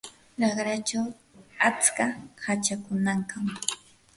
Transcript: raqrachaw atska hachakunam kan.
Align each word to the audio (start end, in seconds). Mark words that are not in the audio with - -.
raqrachaw 0.41 1.07
atska 1.67 2.05
hachakunam 2.45 3.19
kan. 3.31 3.45